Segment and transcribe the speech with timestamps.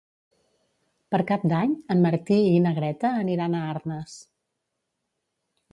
[1.15, 4.19] Per Cap d'Any en Martí i na Greta aniran a Arnes.